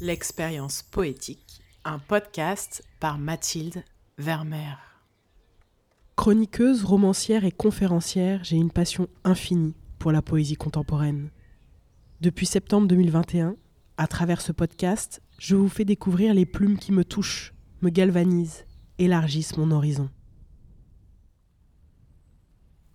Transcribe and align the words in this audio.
L'expérience 0.00 0.82
poétique, 0.82 1.62
un 1.84 2.00
podcast 2.00 2.82
par 2.98 3.16
Mathilde 3.16 3.84
Vermeer. 4.18 4.76
Chroniqueuse, 6.16 6.82
romancière 6.84 7.44
et 7.44 7.52
conférencière, 7.52 8.42
j'ai 8.42 8.56
une 8.56 8.72
passion 8.72 9.08
infinie 9.22 9.76
pour 10.00 10.10
la 10.10 10.20
poésie 10.20 10.56
contemporaine. 10.56 11.30
Depuis 12.20 12.44
septembre 12.44 12.88
2021, 12.88 13.54
à 13.96 14.08
travers 14.08 14.40
ce 14.40 14.50
podcast, 14.50 15.22
je 15.38 15.54
vous 15.54 15.68
fais 15.68 15.84
découvrir 15.84 16.34
les 16.34 16.44
plumes 16.44 16.76
qui 16.76 16.90
me 16.90 17.04
touchent, 17.04 17.54
me 17.80 17.88
galvanisent, 17.88 18.66
élargissent 18.98 19.56
mon 19.56 19.70
horizon. 19.70 20.10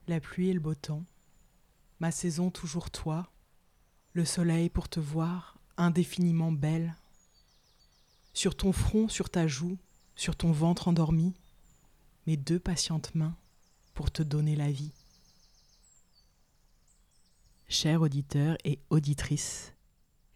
La 0.10 0.20
pluie 0.20 0.50
et 0.50 0.54
le 0.54 0.60
beau 0.60 0.76
temps, 0.76 1.06
ma 2.02 2.12
saison 2.12 2.52
toujours 2.52 2.92
toi, 2.92 3.32
le 4.12 4.26
soleil 4.26 4.70
pour 4.70 4.90
te 4.90 5.00
voir, 5.00 5.59
indéfiniment 5.80 6.52
belle. 6.52 6.96
Sur 8.34 8.56
ton 8.56 8.72
front, 8.72 9.08
sur 9.08 9.30
ta 9.30 9.48
joue, 9.48 9.78
sur 10.16 10.36
ton 10.36 10.52
ventre 10.52 10.88
endormi, 10.88 11.34
mes 12.28 12.38
deux 12.38 12.60
patientes 12.60 13.16
mains 13.16 13.36
pour 13.94 14.12
te 14.12 14.22
donner 14.22 14.56
la 14.56 14.70
vie. 14.70 14.92
Chers 17.68 18.02
auditeurs 18.02 18.58
et 18.64 18.80
auditrices, 18.90 19.74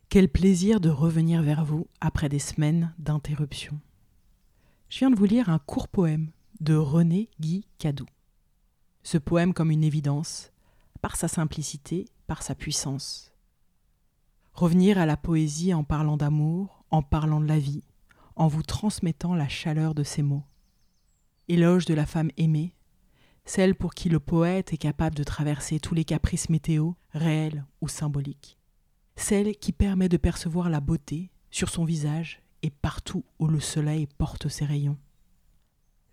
quel 0.10 0.30
plaisir 0.30 0.80
de 0.80 0.90
revenir 0.90 1.42
vers 1.42 1.66
vous 1.66 1.88
après 2.00 2.30
des 2.30 2.40
semaines 2.40 2.94
d'interruption. 3.00 3.80
Je 4.90 5.00
viens 5.00 5.10
de 5.10 5.16
vous 5.16 5.26
lire 5.26 5.50
un 5.50 5.60
court 5.60 5.88
poème 5.88 6.30
de 6.62 6.76
René 6.76 7.30
Guy 7.40 7.66
Cadou. 7.80 8.06
Ce 9.02 9.18
poème 9.18 9.54
comme 9.54 9.72
une 9.72 9.84
évidence, 9.84 10.52
par 11.02 11.16
sa 11.16 11.28
simplicité, 11.28 12.06
par 12.28 12.44
sa 12.44 12.56
puissance. 12.56 13.33
Revenir 14.54 15.00
à 15.00 15.08
la 15.08 15.18
poésie 15.18 15.74
en 15.74 15.84
parlant 15.84 16.16
d'amour, 16.16 16.86
en 16.92 17.02
parlant 17.02 17.42
de 17.42 17.48
la 17.48 17.58
vie, 17.58 17.84
en 18.36 18.48
vous 18.48 18.62
transmettant 18.62 19.34
la 19.34 19.48
chaleur 19.48 19.96
de 19.96 20.04
ses 20.04 20.22
mots. 20.22 20.44
Éloge 21.48 21.86
de 21.86 21.96
la 21.96 22.06
femme 22.06 22.30
aimée, 22.38 22.76
celle 23.46 23.74
pour 23.74 23.96
qui 23.96 24.10
le 24.10 24.20
poète 24.20 24.72
est 24.72 24.78
capable 24.78 25.16
de 25.16 25.24
traverser 25.24 25.80
tous 25.80 25.96
les 25.96 26.06
caprices 26.06 26.50
météo, 26.50 26.92
réels 27.14 27.66
ou 27.82 27.88
symboliques. 27.88 28.60
Celle 29.16 29.56
qui 29.58 29.72
permet 29.72 30.08
de 30.08 30.18
percevoir 30.18 30.70
la 30.70 30.82
beauté 30.82 31.32
sur 31.50 31.70
son 31.70 31.84
visage 31.84 32.44
et 32.62 32.70
partout 32.70 33.26
où 33.40 33.48
le 33.48 33.60
soleil 33.60 34.08
porte 34.20 34.50
ses 34.50 34.66
rayons. 34.66 35.00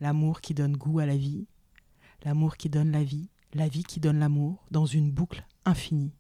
L'amour 0.00 0.41
qui 0.41 0.54
donne 0.54 0.78
goût 0.78 0.98
à 0.98 1.06
la 1.06 1.16
vie, 1.16 1.47
l'amour 2.25 2.56
qui 2.56 2.70
donne 2.70 2.91
la 2.91 3.04
vie, 3.04 3.28
la 3.52 3.69
vie 3.69 3.84
qui 3.84 4.00
donne 4.00 4.19
l'amour, 4.19 4.64
dans 4.70 4.86
une 4.86 5.10
boucle 5.10 5.44
infinie 5.66 6.14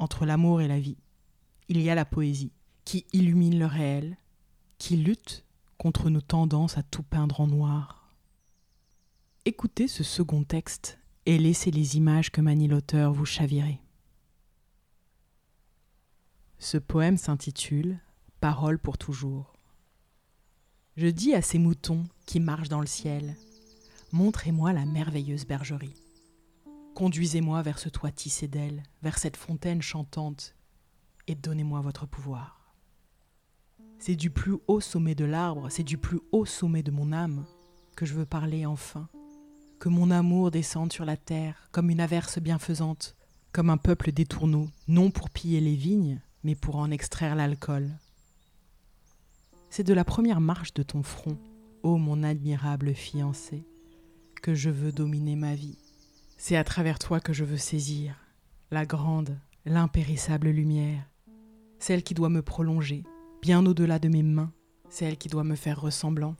entre 0.00 0.26
l'amour 0.26 0.60
et 0.60 0.68
la 0.68 0.80
vie, 0.80 0.98
il 1.68 1.80
y 1.80 1.90
a 1.90 1.94
la 1.94 2.04
poésie, 2.04 2.52
qui 2.84 3.06
illumine 3.12 3.58
le 3.58 3.66
réel, 3.66 4.16
qui 4.78 4.96
lutte 4.96 5.44
contre 5.78 6.10
nos 6.10 6.20
tendances 6.20 6.78
à 6.78 6.82
tout 6.82 7.02
peindre 7.02 7.40
en 7.40 7.46
noir. 7.46 8.14
Écoutez 9.44 9.88
ce 9.88 10.02
second 10.02 10.42
texte 10.42 10.98
et 11.26 11.38
laissez 11.38 11.70
les 11.70 11.96
images 11.96 12.30
que 12.30 12.40
manie 12.40 12.68
l'auteur 12.68 13.12
vous 13.12 13.24
chavirer. 13.24 13.80
Ce 16.58 16.76
poème 16.76 17.16
s'intitule 17.16 18.00
Parole 18.40 18.78
pour 18.78 18.98
toujours. 18.98 19.54
Je 20.96 21.06
dis 21.06 21.34
à 21.34 21.42
ces 21.42 21.58
moutons 21.58 22.06
qui 22.26 22.40
marchent 22.40 22.68
dans 22.68 22.80
le 22.80 22.86
ciel, 22.86 23.36
Montrez-moi 24.12 24.72
la 24.72 24.86
merveilleuse 24.86 25.46
bergerie. 25.46 25.94
Conduisez-moi 26.94 27.62
vers 27.62 27.78
ce 27.78 27.88
toit 27.88 28.10
tissé 28.10 28.48
d'ailes, 28.48 28.82
vers 29.02 29.18
cette 29.18 29.36
fontaine 29.36 29.80
chantante, 29.80 30.54
et 31.26 31.34
donnez-moi 31.34 31.80
votre 31.80 32.06
pouvoir. 32.06 32.74
C'est 33.98 34.16
du 34.16 34.30
plus 34.30 34.56
haut 34.66 34.80
sommet 34.80 35.14
de 35.14 35.24
l'arbre, 35.24 35.68
c'est 35.70 35.82
du 35.82 35.98
plus 35.98 36.20
haut 36.32 36.46
sommet 36.46 36.82
de 36.82 36.90
mon 36.90 37.12
âme 37.12 37.44
que 37.96 38.06
je 38.06 38.14
veux 38.14 38.26
parler 38.26 38.66
enfin. 38.66 39.08
Que 39.78 39.88
mon 39.88 40.10
amour 40.10 40.50
descende 40.50 40.92
sur 40.92 41.04
la 41.04 41.16
terre 41.16 41.68
comme 41.70 41.90
une 41.90 42.00
averse 42.00 42.38
bienfaisante, 42.38 43.14
comme 43.52 43.70
un 43.70 43.76
peuple 43.76 44.12
détourneau, 44.12 44.68
non 44.88 45.10
pour 45.10 45.30
piller 45.30 45.60
les 45.60 45.76
vignes, 45.76 46.20
mais 46.44 46.54
pour 46.54 46.76
en 46.76 46.90
extraire 46.90 47.34
l'alcool. 47.34 47.90
C'est 49.68 49.84
de 49.84 49.94
la 49.94 50.04
première 50.04 50.40
marche 50.40 50.74
de 50.74 50.82
ton 50.82 51.02
front, 51.02 51.38
ô 51.82 51.96
mon 51.96 52.22
admirable 52.22 52.94
fiancé, 52.94 53.64
que 54.42 54.54
je 54.54 54.70
veux 54.70 54.92
dominer 54.92 55.36
ma 55.36 55.54
vie. 55.54 55.78
C'est 56.42 56.56
à 56.56 56.64
travers 56.64 56.98
toi 56.98 57.20
que 57.20 57.34
je 57.34 57.44
veux 57.44 57.58
saisir 57.58 58.14
la 58.70 58.86
grande, 58.86 59.38
l'impérissable 59.66 60.48
lumière, 60.48 61.04
celle 61.78 62.02
qui 62.02 62.14
doit 62.14 62.30
me 62.30 62.40
prolonger, 62.40 63.04
bien 63.42 63.66
au-delà 63.66 63.98
de 63.98 64.08
mes 64.08 64.22
mains, 64.22 64.50
celle 64.88 65.18
qui 65.18 65.28
doit 65.28 65.44
me 65.44 65.54
faire 65.54 65.78
ressemblant 65.78 66.36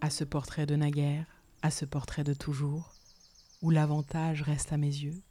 à 0.00 0.10
ce 0.10 0.24
portrait 0.24 0.66
de 0.66 0.74
naguère, 0.74 1.24
à 1.62 1.70
ce 1.70 1.84
portrait 1.84 2.24
de 2.24 2.34
toujours, 2.34 2.96
où 3.62 3.70
l'avantage 3.70 4.42
reste 4.42 4.72
à 4.72 4.76
mes 4.76 4.88
yeux, 4.88 5.22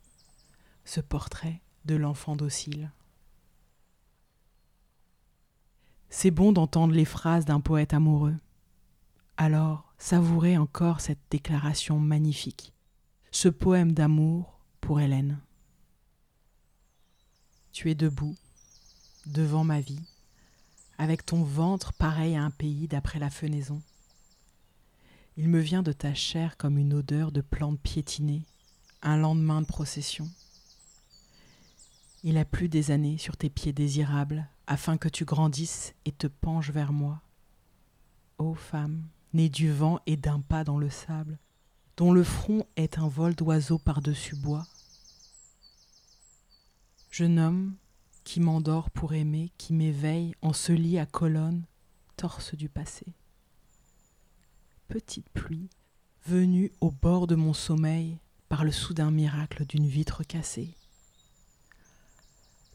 ce 0.86 1.02
portrait 1.02 1.62
de 1.84 1.96
l'enfant 1.96 2.38
docile. 2.38 2.94
C'est 6.10 6.32
bon 6.32 6.54
d'entendre 6.54 6.94
les 6.94 7.04
phrases 7.04 7.44
d'un 7.44 7.60
poète 7.60 7.94
amoureux. 7.94 8.38
Alors, 9.36 9.94
savourez 9.98 10.58
encore 10.58 11.02
cette 11.02 11.20
déclaration 11.30 12.00
magnifique 12.00 12.72
ce 13.32 13.50
poème 13.50 13.92
d'amour 13.92 14.60
pour 14.82 15.00
Hélène. 15.00 15.40
Tu 17.72 17.92
es 17.92 17.96
debout, 17.96 18.36
devant 19.26 19.64
ma 19.64 19.82
vie, 19.82 20.02
avec 20.98 21.26
ton 21.26 21.44
ventre 21.44 21.94
pareil 21.94 22.36
à 22.36 22.44
un 22.44 22.52
pays 22.52 22.88
d'après 22.88 23.20
la 23.20 23.30
fenaison. 23.30 23.82
Il 25.36 25.50
me 25.50 25.60
vient 25.60 25.84
de 25.84 25.92
ta 25.92 26.14
chair 26.14 26.58
comme 26.58 26.78
une 26.78 26.94
odeur 26.94 27.32
de 27.32 27.42
plantes 27.42 27.80
piétinées, 27.80 28.44
un 29.04 29.18
lendemain 29.18 29.62
de 29.62 29.68
procession. 29.68 30.28
Il 32.24 32.38
a 32.38 32.46
plu 32.46 32.70
des 32.70 32.90
années 32.90 33.20
sur 33.20 33.38
tes 33.38 33.50
pieds 33.50 33.74
désirables, 33.74 34.48
afin 34.66 34.98
que 34.98 35.10
tu 35.10 35.24
grandisses 35.24 35.94
et 36.06 36.12
te 36.12 36.28
penches 36.28 36.72
vers 36.72 36.92
moi. 36.92 37.22
Ô 38.40 38.56
femme, 38.56 39.08
née 39.34 39.50
du 39.50 39.72
vent 39.72 40.00
et 40.08 40.18
d'un 40.18 40.40
pas 40.40 40.64
dans 40.64 40.80
le 40.80 40.90
sable, 40.90 41.38
dont 41.98 42.14
le 42.14 42.24
front 42.24 42.66
est 42.76 43.00
un 43.00 43.08
vol 43.08 43.34
d'oiseaux 43.34 43.80
par-dessus 43.80 44.36
bois. 44.36 44.68
Jeune 47.10 47.40
homme 47.40 47.76
qui 48.24 48.40
m'endort 48.40 48.92
pour 48.92 49.14
aimer, 49.14 49.52
qui 49.58 49.74
m'éveille 49.74 50.36
en 50.44 50.54
ce 50.54 50.72
lit 50.72 51.00
à 51.00 51.08
colonne, 51.08 51.64
torse 52.16 52.54
du 52.54 52.70
passé. 52.70 53.06
Petite 54.88 55.30
pluie, 55.30 55.70
venue 56.26 56.72
au 56.82 56.92
bord 56.92 57.26
de 57.26 57.36
mon 57.36 57.54
sommeil 57.54 58.20
par 58.48 58.64
le 58.64 58.72
soudain 58.72 59.12
miracle 59.12 59.66
d'une 59.66 59.88
vitre 59.88 60.24
cassée. 60.24 60.76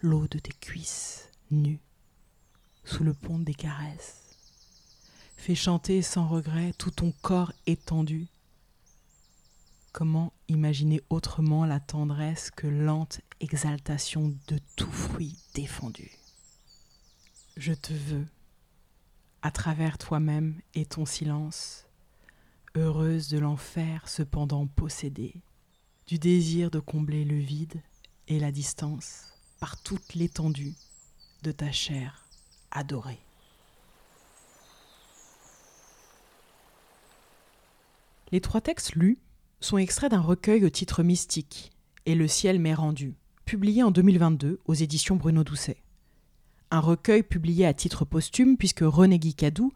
L'eau 0.01 0.27
de 0.27 0.39
tes 0.39 0.53
cuisses 0.53 1.29
nues, 1.51 1.81
sous 2.85 3.05
le 3.05 3.15
pont 3.15 3.39
des 3.39 3.55
caresses, 3.55 4.37
fait 5.37 5.55
chanter 5.55 6.03
sans 6.03 6.27
regret 6.27 6.73
tout 6.77 6.91
ton 6.91 7.13
corps 7.23 7.53
étendu 7.67 8.32
Comment 9.93 10.33
imaginer 10.49 11.03
autrement 11.11 11.67
la 11.67 11.79
tendresse 11.79 12.51
que 12.51 12.67
lente 12.67 13.21
exaltation 13.41 14.35
de 14.49 14.59
tout 14.75 14.91
fruit 14.91 15.37
défendu? 15.55 16.11
Je 17.59 17.75
te 17.75 17.93
veux, 17.93 18.27
à 19.43 19.51
travers 19.51 19.99
toi-même 19.99 20.59
et 20.75 20.87
ton 20.87 21.05
silence, 21.05 21.87
heureuse 22.75 23.29
de 23.29 23.39
l'enfer 23.39 24.09
cependant 24.09 24.67
possédée, 24.67 25.35
du 26.07 26.19
désir 26.19 26.71
de 26.71 26.81
combler 26.81 27.27
le 27.27 27.37
vide 27.37 27.83
et 28.29 28.41
la 28.41 28.51
distance 28.51 29.27
par 29.61 29.83
toute 29.83 30.15
l'étendue 30.15 30.75
de 31.43 31.53
ta 31.53 31.71
chair 31.71 32.27
adorée. 32.71 33.21
Les 38.31 38.41
trois 38.41 38.63
textes 38.63 38.95
lus 38.95 39.19
sont 39.65 39.79
extraits 39.79 40.11
d'un 40.11 40.21
recueil 40.21 40.65
au 40.65 40.71
titre 40.71 41.03
mystique, 41.03 41.71
Et 42.05 42.15
le 42.15 42.27
ciel 42.27 42.59
m'est 42.59 42.75
rendu, 42.75 43.15
publié 43.45 43.83
en 43.83 43.91
2022 43.91 44.61
aux 44.65 44.75
éditions 44.75 45.17
Bruno 45.17 45.45
Doucet. 45.45 45.83
Un 46.71 46.81
recueil 46.81 47.23
publié 47.23 47.67
à 47.67 47.75
titre 47.75 48.05
posthume 48.05 48.57
puisque 48.57 48.83
René 48.83 49.19
Guy 49.19 49.35
Cadou 49.35 49.73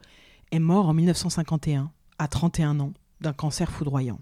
est 0.50 0.59
mort 0.59 0.88
en 0.88 0.94
1951, 0.94 1.93
à 2.19 2.29
31 2.29 2.81
ans, 2.81 2.94
d'un 3.21 3.33
cancer 3.33 3.71
foudroyant. 3.71 4.21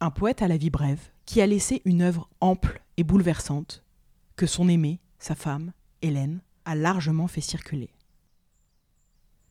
Un 0.00 0.10
poète 0.10 0.42
à 0.42 0.48
la 0.48 0.56
vie 0.56 0.70
brève 0.70 1.10
qui 1.26 1.40
a 1.40 1.46
laissé 1.46 1.82
une 1.84 2.02
œuvre 2.02 2.28
ample 2.40 2.82
et 2.96 3.04
bouleversante 3.04 3.82
que 4.36 4.46
son 4.46 4.68
aimée, 4.68 5.00
sa 5.18 5.34
femme, 5.34 5.72
Hélène, 6.00 6.40
a 6.64 6.74
largement 6.74 7.28
fait 7.28 7.40
circuler. 7.40 7.90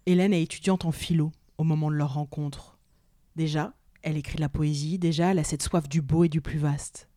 Hélène 0.05 0.33
est 0.33 0.41
étudiante 0.41 0.85
en 0.85 0.91
philo 0.91 1.31
au 1.57 1.63
moment 1.63 1.91
de 1.91 1.95
leur 1.95 2.13
rencontre. 2.13 2.77
Déjà, 3.35 3.73
elle 4.01 4.17
écrit 4.17 4.37
la 4.37 4.49
poésie, 4.49 4.97
déjà, 4.97 5.31
elle 5.31 5.39
a 5.39 5.43
cette 5.43 5.63
soif 5.63 5.87
du 5.89 6.01
beau 6.01 6.23
et 6.23 6.29
du 6.29 6.41
plus 6.41 6.59
vaste. 6.59 7.09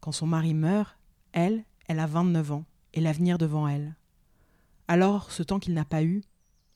Quand 0.00 0.12
son 0.12 0.26
mari 0.26 0.54
meurt, 0.54 0.98
elle, 1.32 1.64
elle 1.86 1.98
a 1.98 2.06
29 2.06 2.52
ans 2.52 2.64
et 2.94 3.00
l'avenir 3.00 3.38
devant 3.38 3.68
elle. 3.68 3.96
Alors, 4.88 5.30
ce 5.30 5.42
temps 5.42 5.58
qu'il 5.58 5.74
n'a 5.74 5.84
pas 5.84 6.02
eu, 6.02 6.22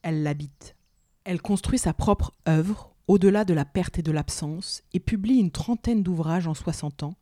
elle 0.02 0.22
l'habite. 0.22 0.76
Elle 1.24 1.40
construit 1.40 1.78
sa 1.78 1.94
propre 1.94 2.32
œuvre 2.46 2.94
au-delà 3.08 3.44
de 3.44 3.54
la 3.54 3.64
perte 3.64 3.98
et 3.98 4.02
de 4.02 4.12
l'absence 4.12 4.82
et 4.92 5.00
publie 5.00 5.38
une 5.38 5.50
trentaine 5.50 6.02
d'ouvrages 6.02 6.46
en 6.46 6.54
60 6.54 7.02
ans, 7.02 7.16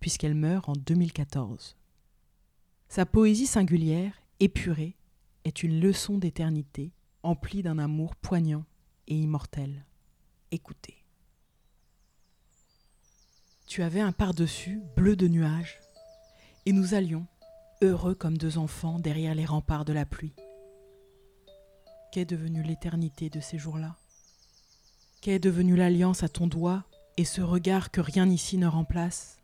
puisqu'elle 0.00 0.34
meurt 0.34 0.68
en 0.68 0.72
2014. 0.72 1.76
Sa 2.88 3.06
poésie 3.06 3.46
singulière, 3.46 4.14
épurée, 4.40 4.96
est 5.44 5.62
une 5.62 5.80
leçon 5.80 6.18
d'éternité, 6.18 6.92
emplie 7.22 7.62
d'un 7.62 7.78
amour 7.78 8.16
poignant 8.16 8.64
et 9.08 9.14
immortel. 9.14 9.84
Écoutez. 10.50 11.01
Tu 13.72 13.82
avais 13.82 14.02
un 14.02 14.12
par-dessus 14.12 14.82
bleu 14.96 15.16
de 15.16 15.26
nuages, 15.26 15.80
et 16.66 16.74
nous 16.74 16.92
allions, 16.92 17.26
heureux 17.80 18.14
comme 18.14 18.36
deux 18.36 18.58
enfants, 18.58 18.98
derrière 18.98 19.34
les 19.34 19.46
remparts 19.46 19.86
de 19.86 19.94
la 19.94 20.04
pluie. 20.04 20.34
Qu'est 22.12 22.26
devenue 22.26 22.62
l'éternité 22.62 23.30
de 23.30 23.40
ces 23.40 23.56
jours-là? 23.56 23.96
Qu'est 25.22 25.38
devenue 25.38 25.74
l'alliance 25.74 26.22
à 26.22 26.28
ton 26.28 26.48
doigt 26.48 26.84
et 27.16 27.24
ce 27.24 27.40
regard 27.40 27.90
que 27.90 28.02
rien 28.02 28.28
ici 28.28 28.58
ne 28.58 28.66
remplace? 28.66 29.38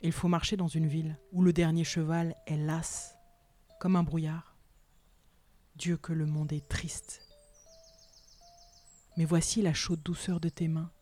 Il 0.00 0.12
faut 0.12 0.28
marcher 0.28 0.56
dans 0.56 0.68
une 0.68 0.86
ville 0.86 1.18
où 1.32 1.42
le 1.42 1.52
dernier 1.52 1.82
cheval 1.82 2.36
est 2.46 2.58
las, 2.58 3.16
comme 3.80 3.96
un 3.96 4.04
brouillard. 4.04 4.56
Dieu 5.74 5.96
que 5.96 6.12
le 6.12 6.26
monde 6.26 6.52
est 6.52 6.68
triste. 6.68 7.22
Mais 9.16 9.24
voici 9.24 9.62
la 9.62 9.74
chaude 9.74 10.04
douceur 10.04 10.38
de 10.38 10.48
tes 10.48 10.68
mains, 10.68 10.92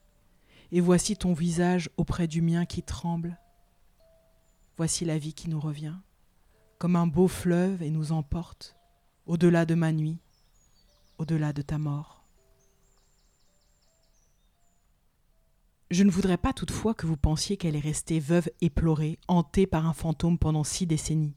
et 0.72 0.80
voici 0.80 1.16
ton 1.16 1.32
visage 1.32 1.90
auprès 1.96 2.26
du 2.26 2.42
mien 2.42 2.66
qui 2.66 2.82
tremble. 2.82 3.38
Voici 4.76 5.04
la 5.04 5.18
vie 5.18 5.34
qui 5.34 5.48
nous 5.48 5.60
revient, 5.60 5.96
comme 6.78 6.96
un 6.96 7.06
beau 7.06 7.28
fleuve 7.28 7.82
et 7.82 7.90
nous 7.90 8.12
emporte, 8.12 8.76
au-delà 9.26 9.64
de 9.64 9.74
ma 9.74 9.92
nuit, 9.92 10.18
au-delà 11.18 11.52
de 11.52 11.62
ta 11.62 11.78
mort. 11.78 12.24
Je 15.90 16.02
ne 16.02 16.10
voudrais 16.10 16.36
pas 16.36 16.52
toutefois 16.52 16.94
que 16.94 17.06
vous 17.06 17.16
pensiez 17.16 17.56
qu'elle 17.56 17.76
est 17.76 17.80
restée 17.80 18.18
veuve 18.18 18.50
éplorée, 18.60 19.18
hantée 19.28 19.68
par 19.68 19.86
un 19.86 19.92
fantôme 19.92 20.36
pendant 20.36 20.64
six 20.64 20.86
décennies. 20.86 21.36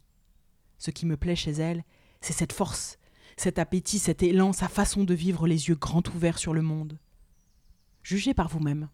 Ce 0.79 0.89
qui 0.89 1.05
me 1.05 1.17
plaît 1.17 1.35
chez 1.35 1.51
elle, 1.51 1.83
c'est 2.19 2.33
cette 2.33 2.53
force, 2.53 2.97
cet 3.37 3.59
appétit, 3.59 3.99
cet 3.99 4.23
élan, 4.23 4.51
sa 4.51 4.67
façon 4.67 5.03
de 5.03 5.13
vivre 5.13 5.45
les 5.45 5.69
yeux 5.69 5.75
grands 5.75 6.03
ouverts 6.15 6.39
sur 6.39 6.53
le 6.53 6.63
monde. 6.63 6.97
Jugez 8.01 8.33
par 8.33 8.49
vous-même. 8.49 8.89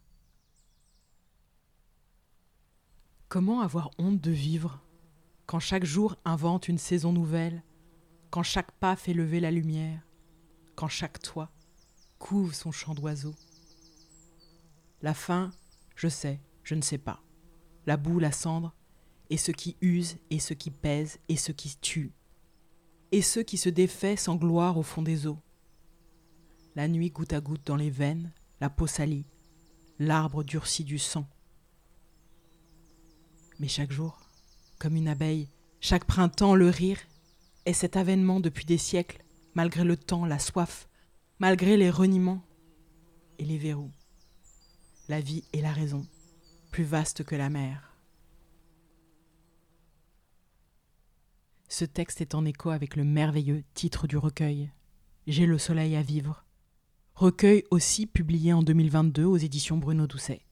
Comment 3.28 3.60
avoir 3.60 3.90
honte 3.98 4.20
de 4.20 4.30
vivre 4.30 4.80
quand 5.46 5.58
chaque 5.58 5.84
jour 5.84 6.14
invente 6.24 6.68
une 6.68 6.78
saison 6.78 7.12
nouvelle, 7.12 7.64
quand 8.30 8.44
chaque 8.44 8.70
pas 8.70 8.94
fait 8.94 9.14
lever 9.14 9.40
la 9.40 9.50
lumière, 9.50 10.00
quand 10.76 10.86
chaque 10.86 11.20
toit 11.20 11.50
couvre 12.20 12.54
son 12.54 12.70
chant 12.70 12.94
d'oiseau? 12.94 13.34
La 15.02 15.12
fin, 15.12 15.50
je 15.96 16.06
sais, 16.06 16.40
je 16.62 16.76
ne 16.76 16.82
sais 16.82 16.98
pas. 16.98 17.20
La 17.86 17.96
boue, 17.96 18.20
la 18.20 18.30
cendre, 18.30 18.72
et 19.28 19.38
ce 19.38 19.50
qui 19.50 19.76
use, 19.80 20.18
et 20.30 20.38
ce 20.38 20.54
qui 20.54 20.70
pèse, 20.70 21.18
et 21.28 21.36
ce 21.36 21.50
qui 21.50 21.76
tue, 21.80 22.12
et 23.10 23.22
ce 23.22 23.40
qui 23.40 23.56
se 23.56 23.68
défait 23.68 24.16
sans 24.16 24.36
gloire 24.36 24.78
au 24.78 24.84
fond 24.84 25.02
des 25.02 25.26
eaux. 25.26 25.40
La 26.76 26.86
nuit 26.86 27.10
goutte 27.10 27.32
à 27.32 27.40
goutte 27.40 27.66
dans 27.66 27.76
les 27.76 27.90
veines, 27.90 28.32
la 28.60 28.70
peau 28.70 28.86
salie, 28.86 29.26
l'arbre 29.98 30.44
durci 30.44 30.84
du 30.84 31.00
sang 31.00 31.28
mais 33.58 33.68
chaque 33.68 33.92
jour, 33.92 34.18
comme 34.78 34.96
une 34.96 35.08
abeille, 35.08 35.48
chaque 35.80 36.04
printemps, 36.04 36.54
le 36.54 36.68
rire, 36.68 36.98
est 37.64 37.72
cet 37.72 37.96
avènement 37.96 38.40
depuis 38.40 38.64
des 38.64 38.78
siècles, 38.78 39.22
malgré 39.54 39.84
le 39.84 39.96
temps, 39.96 40.24
la 40.24 40.38
soif, 40.38 40.88
malgré 41.38 41.76
les 41.76 41.90
reniements 41.90 42.42
et 43.38 43.44
les 43.44 43.58
verrous. 43.58 43.92
La 45.08 45.20
vie 45.20 45.44
est 45.52 45.60
la 45.60 45.72
raison, 45.72 46.06
plus 46.70 46.84
vaste 46.84 47.24
que 47.24 47.34
la 47.34 47.50
mer. 47.50 47.96
Ce 51.68 51.84
texte 51.84 52.20
est 52.20 52.34
en 52.34 52.44
écho 52.44 52.70
avec 52.70 52.96
le 52.96 53.04
merveilleux 53.04 53.64
titre 53.74 54.06
du 54.06 54.16
recueil 54.16 54.70
J'ai 55.26 55.46
le 55.46 55.58
soleil 55.58 55.96
à 55.96 56.02
vivre. 56.02 56.44
Recueil 57.14 57.64
aussi 57.70 58.06
publié 58.06 58.52
en 58.52 58.62
2022 58.62 59.24
aux 59.24 59.36
éditions 59.36 59.76
Bruno 59.76 60.06
Doucet 60.06 60.45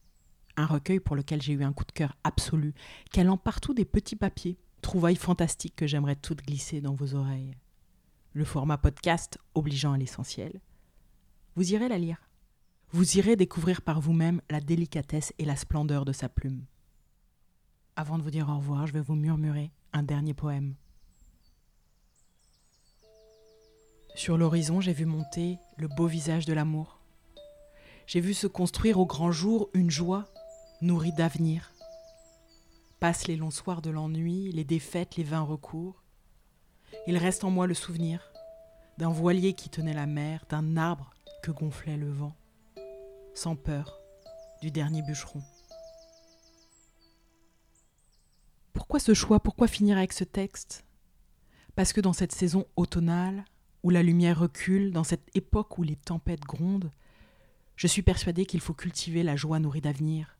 un 0.57 0.65
recueil 0.65 0.99
pour 0.99 1.15
lequel 1.15 1.41
j'ai 1.41 1.53
eu 1.53 1.63
un 1.63 1.73
coup 1.73 1.85
de 1.85 1.91
cœur 1.91 2.15
absolu, 2.23 2.73
calant 3.11 3.37
partout 3.37 3.73
des 3.73 3.85
petits 3.85 4.15
papiers, 4.15 4.57
trouvailles 4.81 5.15
fantastiques 5.15 5.75
que 5.75 5.87
j'aimerais 5.87 6.15
toutes 6.15 6.43
glisser 6.43 6.81
dans 6.81 6.93
vos 6.93 7.15
oreilles. 7.15 7.55
Le 8.33 8.45
format 8.45 8.77
podcast 8.77 9.37
obligeant 9.53 9.93
à 9.93 9.97
l'essentiel. 9.97 10.59
Vous 11.55 11.73
irez 11.73 11.87
la 11.87 11.97
lire. 11.97 12.29
Vous 12.91 13.17
irez 13.17 13.35
découvrir 13.35 13.81
par 13.81 13.99
vous-même 13.99 14.41
la 14.49 14.61
délicatesse 14.61 15.33
et 15.39 15.45
la 15.45 15.55
splendeur 15.55 16.05
de 16.05 16.11
sa 16.11 16.29
plume. 16.29 16.65
Avant 17.95 18.17
de 18.17 18.23
vous 18.23 18.31
dire 18.31 18.49
au 18.49 18.57
revoir, 18.57 18.87
je 18.87 18.93
vais 18.93 19.01
vous 19.01 19.15
murmurer 19.15 19.71
un 19.93 20.03
dernier 20.03 20.33
poème. 20.33 20.75
Sur 24.15 24.37
l'horizon, 24.37 24.81
j'ai 24.81 24.93
vu 24.93 25.05
monter 25.05 25.57
le 25.77 25.87
beau 25.87 26.07
visage 26.07 26.45
de 26.45 26.53
l'amour. 26.53 26.99
J'ai 28.07 28.21
vu 28.21 28.33
se 28.33 28.47
construire 28.47 28.99
au 28.99 29.05
grand 29.05 29.31
jour 29.31 29.69
une 29.73 29.89
joie 29.89 30.25
nourri 30.81 31.11
d'avenir. 31.13 31.73
Passe 32.99 33.27
les 33.27 33.35
longs 33.35 33.51
soirs 33.51 33.81
de 33.81 33.89
l'ennui, 33.89 34.51
les 34.51 34.63
défaites, 34.63 35.15
les 35.15 35.23
vains 35.23 35.41
recours. 35.41 36.03
Il 37.07 37.17
reste 37.17 37.43
en 37.43 37.51
moi 37.51 37.67
le 37.67 37.73
souvenir 37.73 38.31
d'un 38.97 39.09
voilier 39.09 39.53
qui 39.53 39.69
tenait 39.69 39.93
la 39.93 40.05
mer, 40.05 40.45
d'un 40.49 40.77
arbre 40.77 41.13
que 41.43 41.51
gonflait 41.51 41.97
le 41.97 42.09
vent, 42.09 42.35
sans 43.33 43.55
peur 43.55 43.99
du 44.61 44.71
dernier 44.71 45.01
bûcheron. 45.01 45.41
Pourquoi 48.73 48.99
ce 48.99 49.13
choix? 49.13 49.39
Pourquoi 49.39 49.67
finir 49.67 49.97
avec 49.97 50.13
ce 50.13 50.23
texte? 50.23 50.85
Parce 51.75 51.91
que 51.91 52.01
dans 52.01 52.13
cette 52.13 52.31
saison 52.31 52.65
automnale, 52.77 53.43
où 53.83 53.89
la 53.89 54.01
lumière 54.01 54.39
recule, 54.39 54.91
dans 54.91 55.03
cette 55.03 55.29
époque 55.35 55.77
où 55.77 55.83
les 55.83 55.97
tempêtes 55.97 56.45
grondent, 56.45 56.91
je 57.75 57.87
suis 57.87 58.01
persuadée 58.01 58.45
qu'il 58.45 58.61
faut 58.61 58.73
cultiver 58.73 59.21
la 59.21 59.35
joie 59.35 59.59
nourrie 59.59 59.81
d'avenir, 59.81 60.34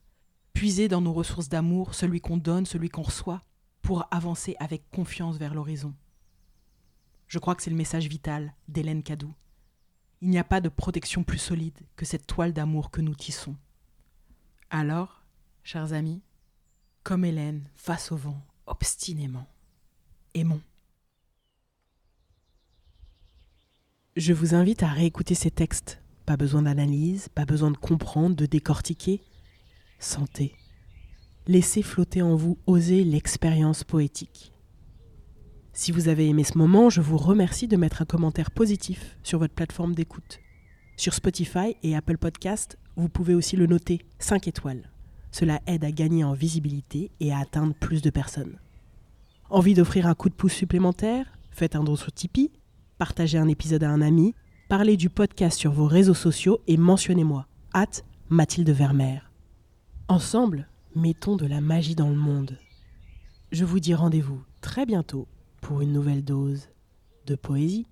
puiser 0.55 0.87
dans 0.87 1.01
nos 1.01 1.13
ressources 1.13 1.49
d'amour, 1.49 1.93
celui 1.93 2.21
qu'on 2.21 2.37
donne, 2.37 2.65
celui 2.65 2.89
qu'on 2.89 3.01
reçoit, 3.01 3.41
pour 3.81 4.07
avancer 4.09 4.55
avec 4.57 4.89
confiance 4.89 5.37
vers 5.37 5.53
l'horizon. 5.53 5.93
Je 7.27 7.39
crois 7.39 7.55
que 7.55 7.61
c'est 7.61 7.69
le 7.69 7.75
message 7.75 8.07
vital 8.07 8.53
d'Hélène 8.69 9.03
Cadou. 9.03 9.33
Il 10.21 10.29
n'y 10.29 10.39
a 10.39 10.45
pas 10.45 10.61
de 10.61 10.69
protection 10.69 11.23
plus 11.23 11.39
solide 11.39 11.77
que 11.97 12.05
cette 12.05 12.25
toile 12.25 12.53
d'amour 12.53 12.89
que 12.89 13.01
nous 13.01 13.13
tissons. 13.13 13.55
Alors, 14.69 15.23
chers 15.63 15.91
amis, 15.91 16.21
comme 17.03 17.25
Hélène, 17.25 17.69
face 17.75 18.13
au 18.13 18.15
vent, 18.15 18.41
obstinément, 18.65 19.47
aimons. 20.35 20.61
Je 24.15 24.31
vous 24.31 24.55
invite 24.55 24.83
à 24.83 24.87
réécouter 24.87 25.35
ces 25.35 25.51
textes. 25.51 26.01
Pas 26.25 26.37
besoin 26.37 26.61
d'analyse, 26.61 27.27
pas 27.27 27.45
besoin 27.45 27.71
de 27.71 27.77
comprendre, 27.77 28.37
de 28.37 28.45
décortiquer 28.45 29.21
Sentez. 30.05 30.53
Laissez 31.47 31.81
flotter 31.81 32.21
en 32.21 32.35
vous, 32.35 32.59
oser 32.67 33.03
l'expérience 33.03 33.83
poétique. 33.83 34.53
Si 35.73 35.91
vous 35.91 36.09
avez 36.09 36.29
aimé 36.29 36.43
ce 36.43 36.59
moment, 36.59 36.91
je 36.91 37.01
vous 37.01 37.17
remercie 37.17 37.67
de 37.67 37.75
mettre 37.75 38.03
un 38.03 38.05
commentaire 38.05 38.51
positif 38.51 39.17
sur 39.23 39.39
votre 39.39 39.55
plateforme 39.55 39.95
d'écoute. 39.95 40.41
Sur 40.95 41.15
Spotify 41.15 41.75
et 41.81 41.95
Apple 41.95 42.19
Podcast, 42.19 42.77
vous 42.95 43.09
pouvez 43.09 43.33
aussi 43.33 43.55
le 43.55 43.65
noter 43.65 44.05
5 44.19 44.47
étoiles. 44.47 44.91
Cela 45.31 45.59
aide 45.65 45.83
à 45.83 45.91
gagner 45.91 46.23
en 46.23 46.33
visibilité 46.33 47.09
et 47.19 47.33
à 47.33 47.39
atteindre 47.39 47.73
plus 47.73 48.03
de 48.03 48.11
personnes. 48.11 48.59
Envie 49.49 49.73
d'offrir 49.73 50.05
un 50.05 50.13
coup 50.13 50.29
de 50.29 50.35
pouce 50.35 50.53
supplémentaire? 50.53 51.25
Faites 51.49 51.75
un 51.75 51.83
don 51.83 51.95
sur 51.95 52.11
Tipeee, 52.11 52.51
partagez 52.99 53.39
un 53.39 53.47
épisode 53.47 53.83
à 53.83 53.89
un 53.89 54.01
ami, 54.01 54.35
parlez 54.69 54.97
du 54.97 55.09
podcast 55.09 55.57
sur 55.57 55.71
vos 55.71 55.87
réseaux 55.87 56.13
sociaux 56.13 56.61
et 56.67 56.77
mentionnez-moi, 56.77 57.47
hâte 57.73 58.05
Mathilde 58.29 58.69
Vermeer. 58.69 59.31
Ensemble, 60.07 60.67
mettons 60.95 61.35
de 61.35 61.47
la 61.47 61.61
magie 61.61 61.95
dans 61.95 62.09
le 62.09 62.15
monde. 62.15 62.59
Je 63.51 63.65
vous 63.65 63.79
dis 63.79 63.95
rendez-vous 63.95 64.39
très 64.61 64.85
bientôt 64.85 65.27
pour 65.61 65.81
une 65.81 65.93
nouvelle 65.93 66.23
dose 66.23 66.69
de 67.25 67.33
poésie. 67.33 67.87